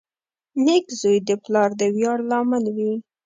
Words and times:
•نېک 0.65 0.85
زوی 0.99 1.17
د 1.27 1.31
پلار 1.43 1.69
د 1.79 1.81
ویاړ 1.95 2.17
لامل 2.29 2.65
وي. 2.75 2.93